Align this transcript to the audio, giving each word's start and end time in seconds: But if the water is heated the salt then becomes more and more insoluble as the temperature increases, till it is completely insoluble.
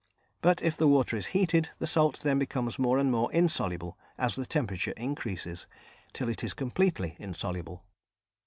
But 0.41 0.63
if 0.63 0.75
the 0.77 0.87
water 0.87 1.15
is 1.15 1.27
heated 1.27 1.69
the 1.77 1.85
salt 1.85 2.21
then 2.21 2.39
becomes 2.39 2.79
more 2.79 2.97
and 2.97 3.11
more 3.11 3.31
insoluble 3.31 3.99
as 4.17 4.33
the 4.35 4.47
temperature 4.47 4.93
increases, 4.97 5.67
till 6.11 6.27
it 6.27 6.43
is 6.43 6.55
completely 6.55 7.15
insoluble. 7.19 7.85